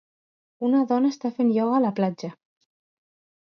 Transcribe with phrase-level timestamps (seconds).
[0.67, 2.33] Una dona està fent ioga a la platja.